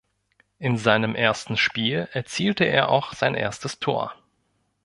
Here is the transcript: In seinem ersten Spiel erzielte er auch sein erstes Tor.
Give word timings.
In 0.57 0.79
seinem 0.79 1.13
ersten 1.13 1.57
Spiel 1.57 2.09
erzielte 2.11 2.63
er 2.63 2.89
auch 2.89 3.13
sein 3.13 3.35
erstes 3.35 3.77
Tor. 3.77 4.15